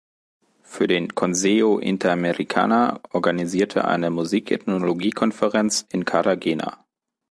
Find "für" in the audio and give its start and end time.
0.63-0.87